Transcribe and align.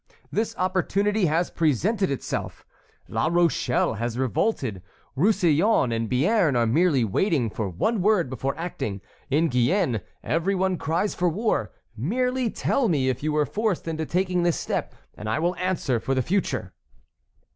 this 0.31 0.55
opportunity 0.57 1.27
has 1.27 1.51
presented 1.51 2.09
itself. 2.09 2.65
La 3.07 3.27
Rochelle 3.27 3.93
has 3.99 4.17
revolted, 4.17 4.81
Roussillon 5.15 5.91
and 5.91 6.09
Béarn 6.09 6.57
are 6.57 6.65
merely 6.65 7.03
waiting 7.03 7.51
for 7.51 7.69
one 7.69 8.01
word 8.01 8.27
before 8.27 8.57
acting. 8.57 8.99
In 9.29 9.47
Guyenne 9.47 10.01
every 10.23 10.55
one 10.55 10.79
cries 10.79 11.13
for 11.13 11.29
war. 11.29 11.69
Merely 11.95 12.49
tell 12.49 12.89
me 12.89 13.09
if 13.09 13.21
you 13.21 13.31
were 13.31 13.45
forced 13.45 13.87
into 13.87 14.07
taking 14.07 14.41
this 14.41 14.57
step, 14.57 14.95
and 15.15 15.29
I 15.29 15.37
will 15.37 15.55
answer 15.57 15.99
for 15.99 16.15
the 16.15 16.23
future." 16.23 16.73